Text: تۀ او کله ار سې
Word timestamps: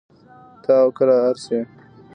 تۀ 0.63 0.71
او 0.83 0.89
کله 0.97 1.15
ار 1.27 1.35
سې 1.45 1.59